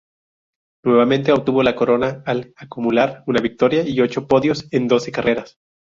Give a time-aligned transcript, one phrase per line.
[0.83, 5.59] Nuevamente obtuvo la corona, al acumular una victoria y ocho podios en doce carreras.